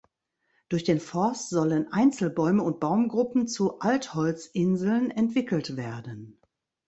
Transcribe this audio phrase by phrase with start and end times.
[0.69, 6.39] Durch den Forst sollen Einzelbäume und Baumgruppen zu Altholzinseln entwickelt werden.